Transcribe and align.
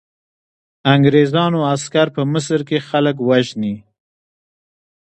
انګریزانو 0.93 1.59
عسکر 1.73 2.07
په 2.15 2.21
مصر 2.33 2.59
کې 2.67 2.77
خلک 2.89 3.15
وژني. 3.29 3.75